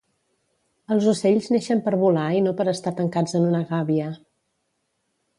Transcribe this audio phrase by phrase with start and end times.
[0.93, 4.09] Els ocells neixen per volar i no per estar tancats en una gàbia